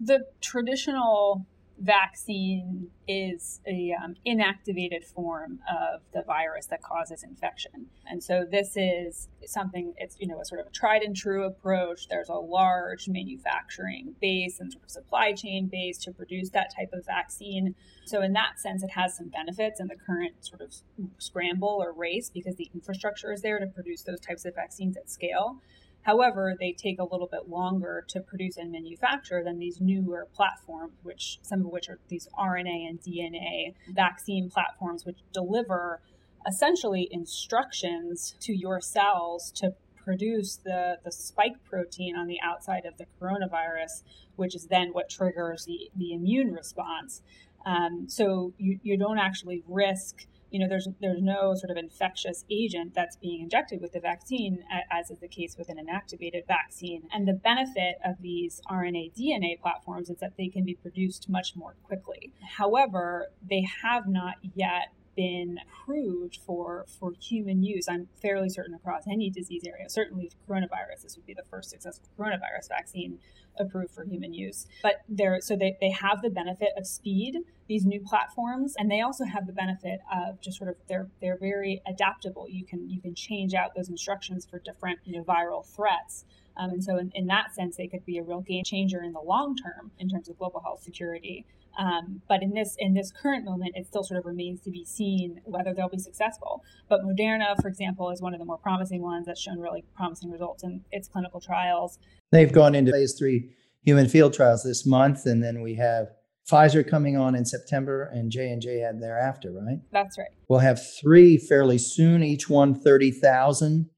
[0.00, 1.46] The traditional
[1.82, 7.86] vaccine is a um, inactivated form of the virus that causes infection.
[8.06, 11.44] And so this is something it's you know a sort of a tried and true
[11.44, 12.08] approach.
[12.08, 16.90] There's a large manufacturing base and sort of supply chain base to produce that type
[16.92, 17.74] of vaccine.
[18.06, 20.72] So in that sense it has some benefits in the current sort of
[21.18, 25.10] scramble or race because the infrastructure is there to produce those types of vaccines at
[25.10, 25.60] scale
[26.02, 30.94] However, they take a little bit longer to produce and manufacture than these newer platforms,
[31.02, 36.00] which some of which are these RNA and DNA vaccine platforms, which deliver
[36.46, 42.96] essentially instructions to your cells to produce the, the spike protein on the outside of
[42.98, 44.02] the coronavirus,
[44.34, 47.22] which is then what triggers the, the immune response.
[47.64, 52.44] Um, so you, you don't actually risk you know, there's there's no sort of infectious
[52.50, 57.08] agent that's being injected with the vaccine, as is the case with an inactivated vaccine.
[57.12, 61.56] And the benefit of these RNA DNA platforms is that they can be produced much
[61.56, 62.34] more quickly.
[62.58, 67.88] However, they have not yet been approved for for human use.
[67.88, 69.88] I'm fairly certain across any disease area.
[69.88, 71.02] Certainly, coronavirus.
[71.02, 73.18] This would be the first successful coronavirus vaccine
[73.58, 74.66] approved for human use.
[74.82, 79.00] But they're so they, they have the benefit of speed, these new platforms, and they
[79.00, 82.46] also have the benefit of just sort of they're they're very adaptable.
[82.48, 86.24] You can you can change out those instructions for different you know viral threats.
[86.56, 89.12] Um, and so in, in that sense, they could be a real game changer in
[89.12, 91.46] the long term in terms of global health security.
[91.78, 94.84] Um, but in this in this current moment, it still sort of remains to be
[94.84, 96.62] seen whether they'll be successful.
[96.88, 100.30] But Moderna, for example, is one of the more promising ones that's shown really promising
[100.30, 101.98] results in its clinical trials.
[102.30, 103.50] They've gone into phase three
[103.84, 106.08] human field trials this month, and then we have
[106.50, 109.78] Pfizer coming on in September and J and J had thereafter, right?
[109.92, 110.30] That's right.
[110.48, 113.88] We'll have three fairly soon, each one thirty thousand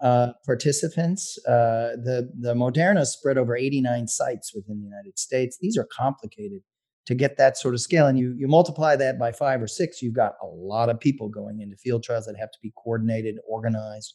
[0.00, 1.38] uh, participants.
[1.46, 5.58] Uh, the the Moderna spread over eighty nine sites within the United States.
[5.60, 6.60] These are complicated
[7.10, 10.00] to get that sort of scale, and you you multiply that by five or six,
[10.00, 13.36] you've got a lot of people going into field trials that have to be coordinated,
[13.48, 14.14] organized.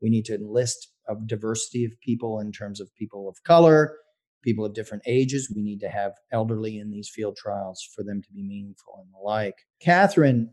[0.00, 3.96] We need to enlist a diversity of people in terms of people of color,
[4.42, 5.52] people of different ages.
[5.54, 9.12] We need to have elderly in these field trials for them to be meaningful and
[9.12, 9.56] the like.
[9.80, 10.50] Katherine,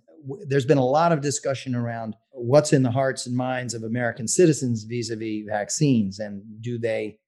[0.48, 4.28] there's been a lot of discussion around what's in the hearts and minds of American
[4.28, 7.19] citizens vis a vis vaccines and do they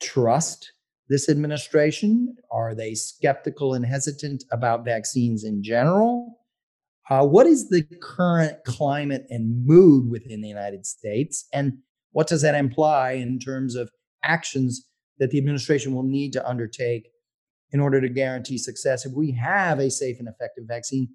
[0.00, 0.72] trust
[1.08, 2.36] this administration?
[2.50, 6.40] Are they skeptical and hesitant about vaccines in general?
[7.08, 11.46] Uh, what is the current climate and mood within the United States?
[11.52, 11.78] And
[12.12, 13.90] what does that imply in terms of
[14.24, 14.86] actions
[15.18, 17.08] that the administration will need to undertake
[17.72, 21.08] in order to guarantee success if we have a safe and effective vaccine.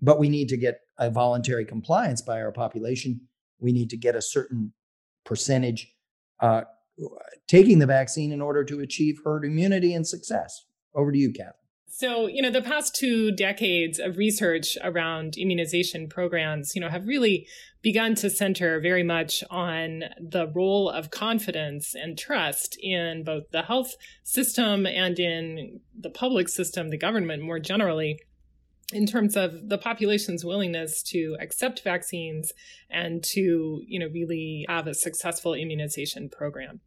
[0.00, 3.20] But we need to get a voluntary compliance by our population.
[3.58, 4.72] We need to get a certain
[5.24, 5.92] percentage
[6.40, 6.62] uh,
[7.46, 10.64] taking the vaccine in order to achieve herd immunity and success.
[10.94, 11.54] Over to you, Katherine.
[11.96, 17.06] So, you know, the past two decades of research around immunization programs, you know, have
[17.06, 17.46] really
[17.82, 23.62] begun to center very much on the role of confidence and trust in both the
[23.62, 28.18] health system and in the public system, the government more generally,
[28.92, 32.52] in terms of the population's willingness to accept vaccines
[32.90, 36.80] and to, you know, really have a successful immunization program.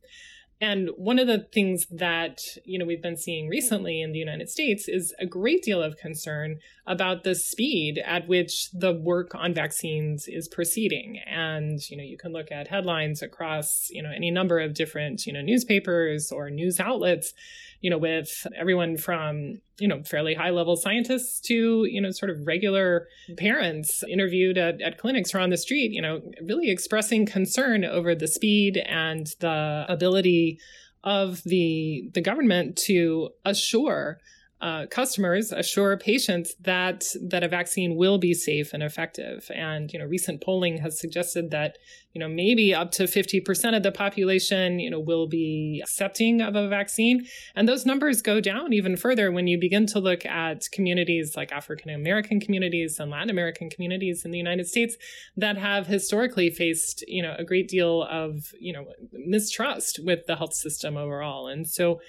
[0.59, 4.49] And one of the things that, you know, we've been seeing recently in the United
[4.49, 9.53] States is a great deal of concern about the speed at which the work on
[9.53, 11.19] vaccines is proceeding.
[11.27, 15.25] And, you know, you can look at headlines across, you know, any number of different,
[15.25, 17.33] you know, newspapers or news outlets
[17.81, 22.31] you know, with everyone from, you know, fairly high level scientists to, you know, sort
[22.31, 27.25] of regular parents interviewed at, at clinics or on the street, you know, really expressing
[27.25, 30.59] concern over the speed and the ability
[31.03, 34.19] of the the government to assure
[34.59, 39.51] uh, customers assure patients that that a vaccine will be safe and effective.
[39.53, 41.77] And you know, recent polling has suggested that
[42.13, 46.41] you know maybe up to fifty percent of the population you know will be accepting
[46.41, 50.25] of a vaccine, and those numbers go down even further when you begin to look
[50.25, 54.97] at communities like African American communities and Latin American communities in the United States
[55.35, 60.35] that have historically faced you know a great deal of you know mistrust with the
[60.35, 61.99] health system overall, and so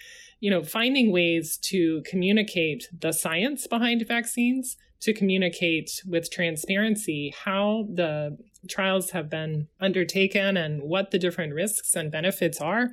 [0.41, 7.87] you know, finding ways to communicate the science behind vaccines, to communicate with transparency how
[7.93, 8.37] the
[8.69, 12.91] trials have been undertaken and what the different risks and benefits are.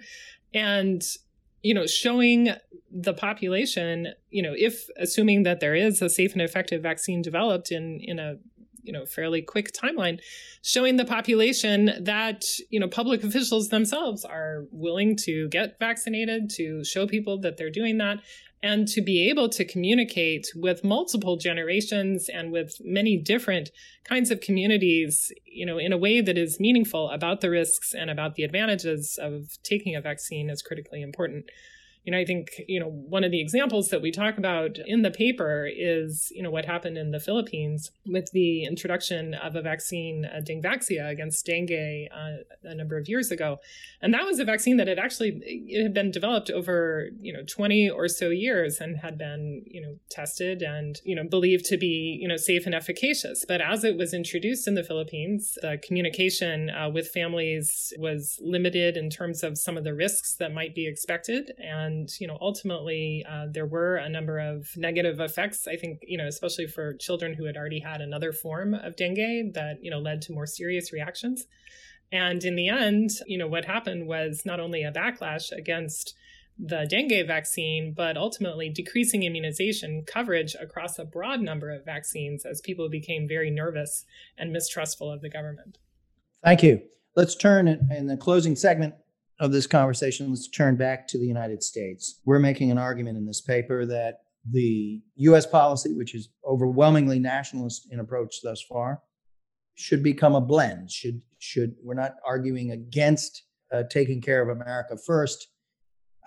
[0.54, 1.04] And,
[1.64, 2.50] you know, showing
[2.92, 7.72] the population, you know, if assuming that there is a safe and effective vaccine developed
[7.72, 8.38] in, in a
[8.86, 10.19] you know fairly quick timeline
[10.62, 16.84] showing the population that you know public officials themselves are willing to get vaccinated to
[16.84, 18.19] show people that they're doing that
[18.63, 23.69] and to be able to communicate with multiple generations and with many different
[24.06, 28.10] kinds of communities you know in a way that is meaningful about the risks and
[28.10, 31.45] about the advantages of taking a vaccine is critically important
[32.06, 35.02] you know, I think, you know, one of the examples that we talk about in
[35.02, 39.62] the paper is, you know, what happened in the Philippines with the introduction of a
[39.62, 43.58] vaccine, uh, Dengvaxia, against dengue uh, a number of years ago.
[44.04, 47.41] And that was a vaccine that had actually, it had been developed over, you know,
[47.48, 51.78] 20 or so years and had been, you know, tested and, you know, believed to
[51.78, 53.46] be, you know, safe and efficacious.
[53.48, 58.96] But as it was introduced in the Philippines, the communication uh, with families was limited
[58.96, 61.52] in terms of some of the risks that might be expected.
[61.58, 66.00] And and you know ultimately uh, there were a number of negative effects i think
[66.02, 69.90] you know especially for children who had already had another form of dengue that you
[69.90, 71.46] know led to more serious reactions
[72.12, 76.14] and in the end you know what happened was not only a backlash against
[76.58, 82.62] the dengue vaccine, but ultimately decreasing immunization coverage across a broad number of vaccines as
[82.62, 84.06] people became very nervous
[84.38, 85.78] and mistrustful of the government.
[86.42, 86.82] Thank you.
[87.14, 88.96] Let's turn in the closing segment
[89.39, 92.21] of this conversation, let's turn back to the United States.
[92.26, 97.88] We're making an argument in this paper that the US policy, which is overwhelmingly nationalist
[97.91, 99.02] in approach thus far,
[99.76, 100.89] should become a blend.
[100.91, 103.43] Should should we're not arguing against
[103.74, 105.48] uh, taking care of America first.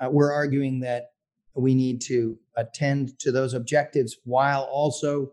[0.01, 1.12] Uh, we're arguing that
[1.55, 5.33] we need to attend to those objectives while also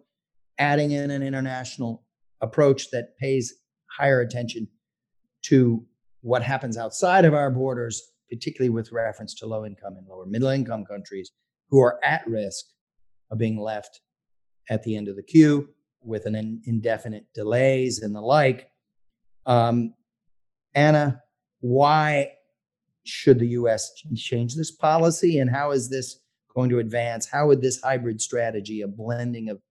[0.58, 2.04] adding in an international
[2.42, 3.54] approach that pays
[3.98, 4.68] higher attention
[5.44, 5.86] to
[6.26, 10.48] what happens outside of our borders, particularly with reference to low income and lower middle
[10.48, 11.32] income countries
[11.70, 12.66] who are at risk
[13.30, 14.02] of being left
[14.72, 15.70] at the end of the queue
[16.02, 18.68] with an indefinite delays and the like.
[19.46, 19.94] Um,
[20.74, 21.22] Anna,
[21.60, 22.32] why
[23.04, 23.92] should the U.S.
[24.16, 26.22] change this policy, and how is this
[26.56, 27.28] going to advance?
[27.28, 29.62] How would this hybrid strategy, a blending of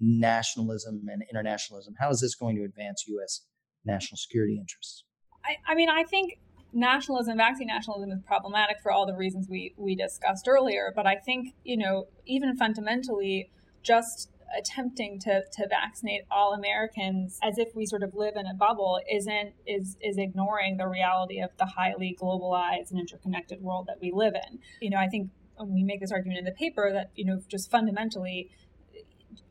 [0.00, 3.42] nationalism and internationalism, how is this going to advance U.S.
[3.84, 5.04] national security interests?
[5.48, 6.38] I, I mean, I think
[6.72, 10.92] nationalism, vaccine nationalism is problematic for all the reasons we, we discussed earlier.
[10.94, 13.50] But I think, you know, even fundamentally,
[13.82, 18.54] just attempting to, to vaccinate all Americans as if we sort of live in a
[18.54, 23.98] bubble isn't is is ignoring the reality of the highly globalized and interconnected world that
[24.00, 24.58] we live in.
[24.80, 27.40] You know, I think um, we make this argument in the paper that, you know,
[27.48, 28.50] just fundamentally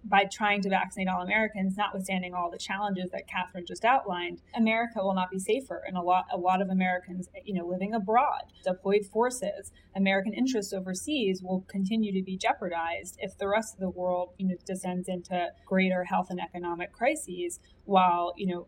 [0.03, 4.99] by trying to vaccinate all Americans, notwithstanding all the challenges that Katherine just outlined, America
[5.03, 5.81] will not be safer.
[5.85, 10.73] And a lot, a lot of Americans, you know, living abroad, deployed forces, American interests
[10.73, 15.07] overseas will continue to be jeopardized if the rest of the world, you know, descends
[15.07, 18.67] into greater health and economic crises while, you know,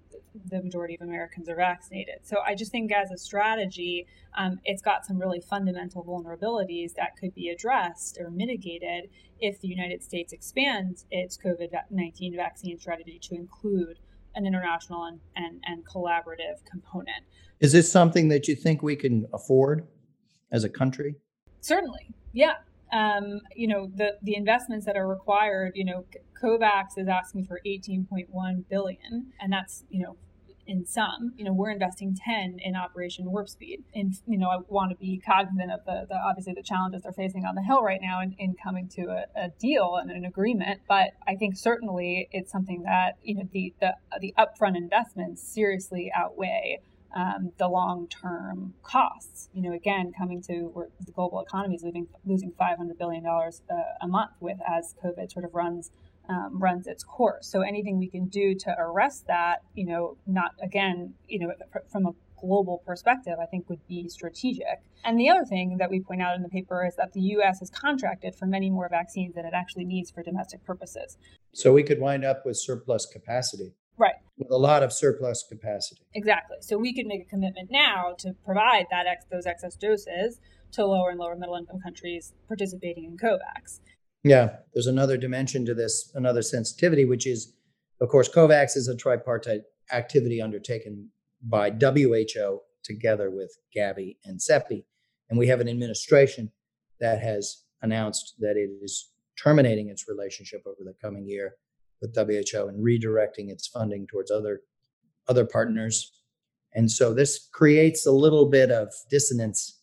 [0.50, 2.16] the majority of Americans are vaccinated.
[2.24, 7.18] So I just think as a strategy, um, it's got some really fundamental vulnerabilities that
[7.20, 13.20] could be addressed or mitigated if the United States expands its COVID 19 vaccine strategy
[13.24, 14.00] to include
[14.36, 17.24] an international and, and, and collaborative component.
[17.60, 19.88] Is this something that you think we can afford
[20.52, 21.16] as a country?
[21.62, 22.56] Certainly, yeah.
[22.92, 25.74] Um, you know the the investments that are required.
[25.76, 26.06] You know,
[26.42, 30.16] COVAX is asking for 18.1 billion, and that's you know
[30.70, 31.34] in some.
[31.36, 33.84] You know, we're investing 10 in Operation Warp Speed.
[33.96, 37.12] And, you know, I want to be cognizant of the, the obviously the challenges they're
[37.12, 40.26] facing on the Hill right now in, in coming to a, a deal and an
[40.26, 40.82] agreement.
[40.88, 46.12] But I think certainly it's something that, you know, the, the, the upfront investments seriously
[46.16, 46.82] outweigh
[47.16, 49.50] um, the long-term costs.
[49.54, 53.64] You know, again, coming to where the global economy is losing losing 500 billion dollars
[53.72, 55.90] uh, a month with as COVID sort of runs
[56.30, 57.48] um, runs its course.
[57.48, 61.54] So anything we can do to arrest that, you know, not again, you know,
[61.92, 64.82] from a global perspective, I think would be strategic.
[65.04, 67.60] And the other thing that we point out in the paper is that the US
[67.60, 71.18] has contracted for many more vaccines than it actually needs for domestic purposes.
[71.54, 73.74] So we could wind up with surplus capacity.
[73.98, 74.16] Right.
[74.38, 76.02] With a lot of surplus capacity.
[76.14, 76.58] Exactly.
[76.62, 80.40] So we could make a commitment now to provide that ex- those excess doses
[80.72, 83.82] to lower and lower middle income countries participating in COVAX.
[84.24, 87.54] Yeah, there's another dimension to this, another sensitivity, which is,
[88.02, 89.62] of course, COVAX is a tripartite
[89.94, 91.10] activity undertaken
[91.42, 94.84] by WHO together with Gavi and CEPI.
[95.30, 96.52] And we have an administration
[97.00, 99.12] that has announced that it is
[99.42, 101.56] terminating its relationship over the coming year
[102.02, 104.62] with WHO and redirecting its funding towards other
[105.28, 106.12] other partners.
[106.74, 109.80] And so this creates a little bit of dissonance,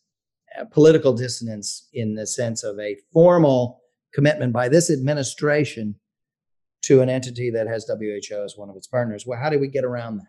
[0.59, 3.81] uh, political dissonance in the sense of a formal
[4.17, 5.95] commitment by this administration
[6.83, 9.25] to an entity that has WHO as one of its partners.
[9.27, 10.25] Well, how do we get around that?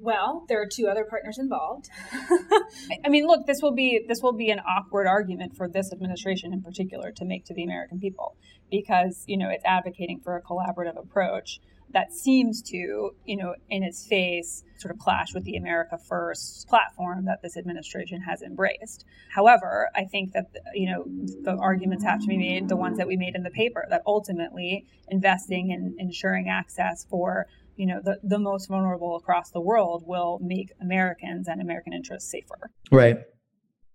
[0.00, 1.88] Well, there are two other partners involved.
[3.04, 6.52] I mean, look, this will be this will be an awkward argument for this administration
[6.52, 8.36] in particular to make to the American people
[8.70, 11.60] because, you know, it's advocating for a collaborative approach
[11.90, 16.68] that seems to, you know, in its face, sort of clash with the America First
[16.68, 19.04] platform that this administration has embraced.
[19.30, 21.04] However, I think that, you know,
[21.42, 24.02] the arguments have to be made, the ones that we made in the paper, that
[24.06, 30.04] ultimately investing in ensuring access for you know the, the most vulnerable across the world
[30.06, 33.18] will make americans and american interests safer right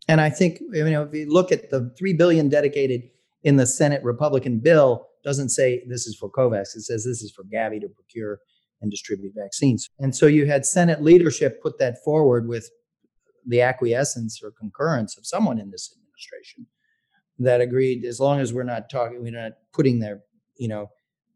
[0.08, 3.04] and i think you know if you look at the 3 billion dedicated
[3.44, 7.32] in the senate republican bill doesn't say this is for covax it says this is
[7.32, 8.40] for gavi to procure
[8.82, 12.70] and distribute vaccines and so you had senate leadership put that forward with
[13.46, 16.66] the acquiescence or concurrence of someone in this administration
[17.38, 20.22] that agreed as long as we're not talking we're not putting their
[20.58, 20.90] you know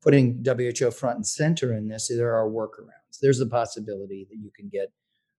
[0.04, 3.20] putting WHO front and center in this, there are workarounds.
[3.22, 4.92] There's a possibility that you can get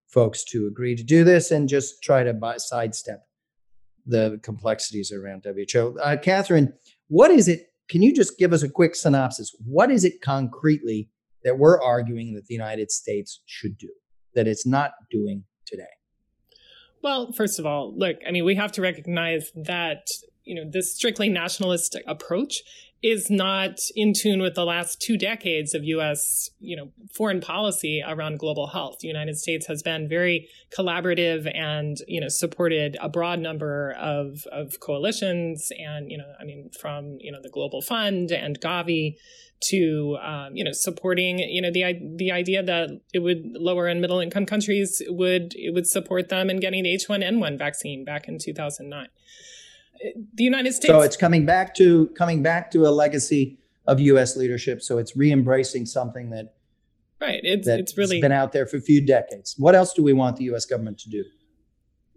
[0.09, 3.27] folks to agree to do this and just try to buy, sidestep
[4.07, 5.99] the complexities around WHO.
[6.03, 6.73] Uh, Katherine,
[7.09, 7.69] what is it?
[7.89, 9.55] Can you just give us a quick synopsis?
[9.65, 11.09] What is it concretely
[11.43, 13.91] that we're arguing that the United States should do
[14.35, 15.85] that it's not doing today?
[17.03, 20.07] Well, first of all, look, I mean, we have to recognize that
[20.45, 22.63] you know this strictly nationalistic approach
[23.05, 26.49] is not in tune with the last two decades of U.S.
[26.59, 28.97] you know foreign policy around global health.
[29.01, 34.47] The United States has been very collaborative and you know supported a broad number of
[34.51, 39.17] of coalitions and you know I mean from you know the Global Fund and Gavi
[39.65, 41.85] to um, you know supporting you know the
[42.17, 46.49] the idea that it would lower and middle income countries would it would support them
[46.49, 49.09] in getting the H1N1 vaccine back in 2009
[50.35, 50.93] the United States.
[50.93, 54.37] So it's coming back to coming back to a legacy of U.S.
[54.37, 54.83] leadership.
[54.83, 56.55] So it's re-embracing something that
[57.21, 57.41] right.
[57.43, 59.55] It's it's really been out there for a few decades.
[59.59, 60.65] What else do we want the U.S.
[60.65, 61.25] government to do?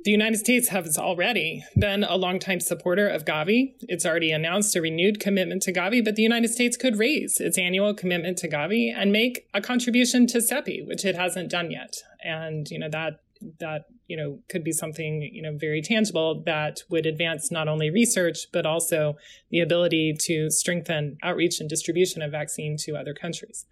[0.04, 3.74] The United States has already been a longtime supporter of Gavi.
[3.90, 7.58] It's already announced a renewed commitment to Gavi, but the United States could raise its
[7.58, 12.04] annual commitment to Gavi and make a contribution to CEPI, which it hasn't done yet.
[12.24, 13.20] And you know that
[13.60, 17.90] that you know could be something you know very tangible that would advance not only
[17.90, 19.16] research but also
[19.50, 23.66] the ability to strengthen outreach and distribution of vaccine to other countries.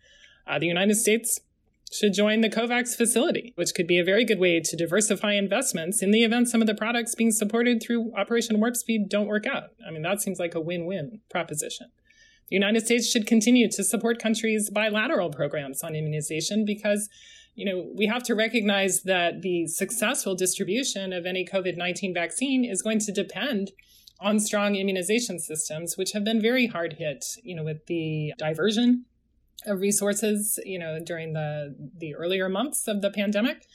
[0.48, 1.40] Uh, the United States
[1.92, 6.02] should join the COVAX facility, which could be a very good way to diversify investments
[6.02, 9.46] in the event some of the products being supported through Operation Warp Speed don't work
[9.46, 9.70] out.
[9.88, 11.88] I mean, that seems like a win win proposition.
[12.50, 17.10] The United States should continue to support countries' bilateral programs on immunization because
[17.56, 22.66] you know, we have to recognize that the successful distribution of any COVID 19 vaccine
[22.66, 23.72] is going to depend
[24.20, 29.06] on strong immunization systems, which have been very hard hit, you know, with the diversion
[29.66, 33.66] of resources, you know, during the the earlier months of the pandemic.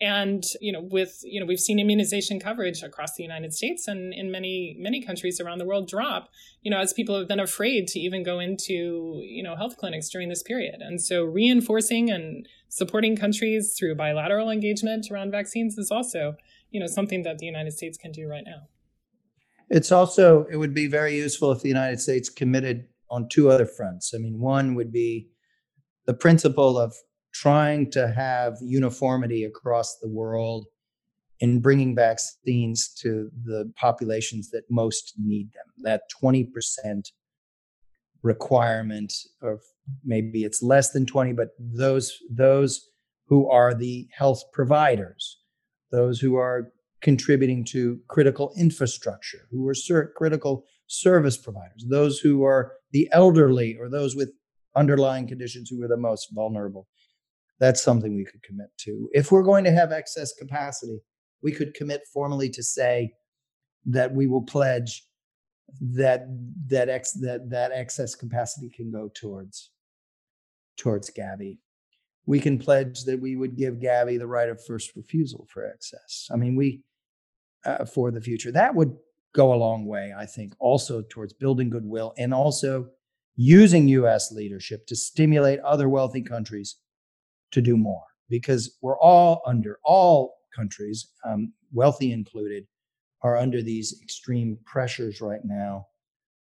[0.00, 4.14] And, you know, with, you know, we've seen immunization coverage across the United States and
[4.14, 6.28] in many, many countries around the world drop,
[6.62, 10.08] you know, as people have been afraid to even go into, you know, health clinics
[10.08, 10.76] during this period.
[10.80, 16.36] And so reinforcing and supporting countries through bilateral engagement around vaccines is also,
[16.70, 18.68] you know, something that the United States can do right now.
[19.68, 23.66] It's also, it would be very useful if the United States committed on two other
[23.66, 24.14] fronts.
[24.14, 25.30] I mean, one would be
[26.06, 26.94] the principle of
[27.40, 30.66] trying to have uniformity across the world
[31.40, 35.66] in bringing vaccines to the populations that most need them.
[35.78, 36.48] That 20%
[38.22, 39.60] requirement of
[40.04, 42.90] maybe it's less than 20 but those those
[43.26, 45.38] who are the health providers
[45.92, 52.42] those who are contributing to critical infrastructure who are ser- critical service providers those who
[52.42, 54.32] are the elderly or those with
[54.74, 56.88] underlying conditions who are the most vulnerable
[57.60, 59.08] That's something we could commit to.
[59.12, 61.00] If we're going to have excess capacity,
[61.42, 63.12] we could commit formally to say
[63.86, 65.04] that we will pledge
[65.80, 66.26] that
[66.68, 69.70] that ex that that excess capacity can go towards
[70.76, 71.58] towards Gavi.
[72.26, 76.28] We can pledge that we would give Gavi the right of first refusal for excess.
[76.32, 76.82] I mean, we
[77.64, 78.96] uh, for the future that would
[79.34, 82.88] go a long way, I think, also towards building goodwill and also
[83.36, 84.32] using U.S.
[84.32, 86.76] leadership to stimulate other wealthy countries
[87.52, 92.66] to do more because we're all under all countries, um, wealthy included,
[93.22, 95.86] are under these extreme pressures right now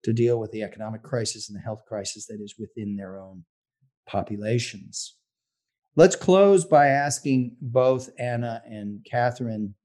[0.03, 3.43] to deal with the economic crisis and the health crisis that is within their own
[4.07, 5.15] populations.
[5.95, 9.75] Let's close by asking both Anna and Katherine,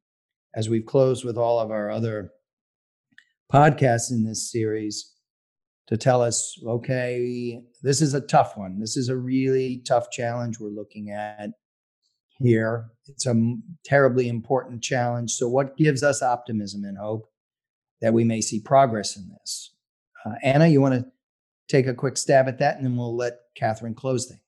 [0.54, 2.32] as we've closed with all of our other
[3.52, 5.14] podcasts in this series,
[5.88, 8.78] to tell us okay, this is a tough one.
[8.78, 11.50] This is a really tough challenge we're looking at
[12.38, 12.90] here.
[13.06, 15.32] It's a terribly important challenge.
[15.32, 17.30] So, what gives us optimism and hope
[18.00, 19.74] that we may see progress in this?
[20.24, 21.06] Uh, Anna, you want to
[21.68, 24.40] take a quick stab at that, and then we'll let Katherine close things.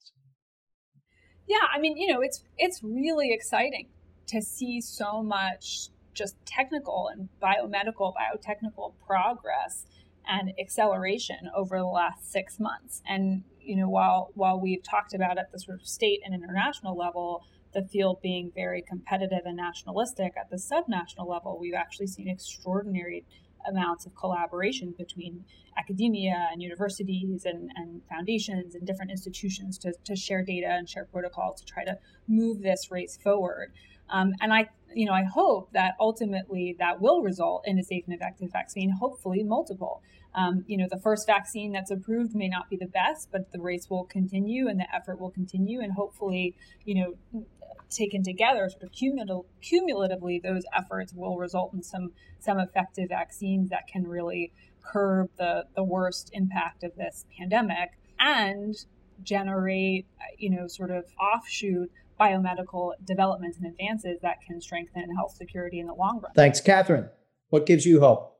[1.46, 3.88] Yeah, I mean, you know, it's it's really exciting
[4.26, 9.86] to see so much just technical and biomedical, biotechnical progress
[10.30, 13.02] and acceleration over the last six months.
[13.06, 16.96] And you know, while while we've talked about at the sort of state and international
[16.96, 22.28] level the field being very competitive and nationalistic at the subnational level, we've actually seen
[22.28, 23.24] extraordinary
[23.68, 25.44] amounts of collaboration between
[25.78, 31.04] academia and universities and, and foundations and different institutions to, to share data and share
[31.04, 33.72] protocols to try to move this race forward.
[34.08, 38.04] Um, and I, you know, I hope that ultimately that will result in a safe
[38.06, 40.02] and effective vaccine, hopefully multiple.
[40.34, 43.60] Um, you know, the first vaccine that's approved may not be the best, but the
[43.60, 45.80] race will continue and the effort will continue.
[45.80, 46.54] And hopefully,
[46.84, 47.44] you know,
[47.90, 53.68] taken together, sort of cumul- cumulatively, those efforts will result in some some effective vaccines
[53.70, 54.52] that can really
[54.82, 58.74] curb the the worst impact of this pandemic and
[59.22, 60.06] generate,
[60.38, 65.86] you know, sort of offshoot biomedical developments and advances that can strengthen health security in
[65.86, 66.32] the long run.
[66.34, 67.08] Thanks, Katherine.
[67.48, 68.39] What gives you hope?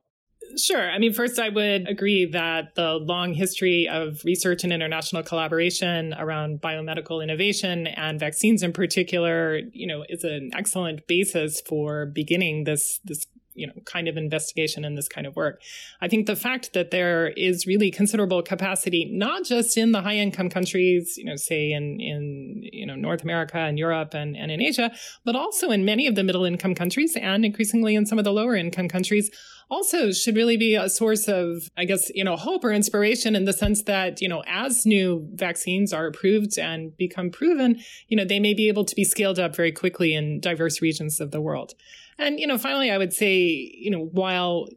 [0.57, 0.91] Sure.
[0.91, 6.13] I mean, first, I would agree that the long history of research and international collaboration
[6.17, 12.65] around biomedical innovation and vaccines in particular, you know, is an excellent basis for beginning
[12.65, 15.61] this this you know kind of investigation and this kind of work
[15.99, 20.15] i think the fact that there is really considerable capacity not just in the high
[20.15, 24.51] income countries you know say in in you know north america and europe and, and
[24.51, 24.91] in asia
[25.25, 28.31] but also in many of the middle income countries and increasingly in some of the
[28.31, 29.29] lower income countries
[29.71, 33.45] also should really be a source of i guess you know hope or inspiration in
[33.45, 38.25] the sense that you know as new vaccines are approved and become proven you know
[38.25, 41.41] they may be able to be scaled up very quickly in diverse regions of the
[41.41, 41.73] world.
[42.17, 44.67] And, you know, finally, I would say, you know, while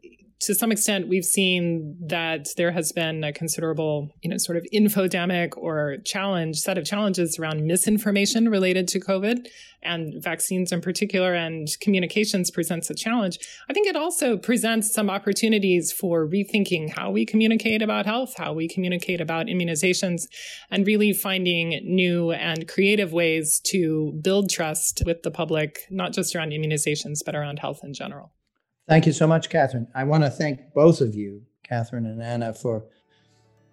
[0.44, 4.66] to some extent we've seen that there has been a considerable, you know, sort of
[4.72, 9.46] infodemic or challenge, set of challenges around misinformation related to COVID
[9.82, 13.38] and vaccines in particular, and communications presents a challenge.
[13.68, 18.52] I think it also presents some opportunities for rethinking how we communicate about health, how
[18.52, 20.26] we communicate about immunizations,
[20.70, 26.34] and really finding new and creative ways to build trust with the public, not just
[26.34, 28.33] around immunizations, but around health in general.
[28.86, 29.88] Thank you so much, Katherine.
[29.94, 32.84] I want to thank both of you, Katherine and Anna, for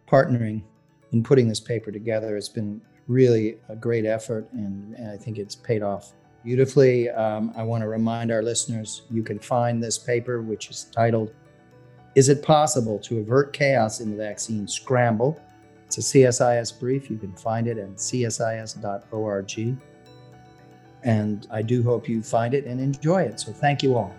[0.07, 0.63] partnering
[1.11, 2.37] in putting this paper together.
[2.37, 7.09] It's been really a great effort, and, and I think it's paid off beautifully.
[7.09, 11.33] Um, I want to remind our listeners you can find this paper, which is titled
[12.15, 15.39] Is It Possible to Avert Chaos in the Vaccine Scramble?
[15.87, 17.09] It's a CSIS brief.
[17.09, 19.77] You can find it at csis.org.
[21.03, 23.41] And I do hope you find it and enjoy it.
[23.41, 24.15] So thank you all.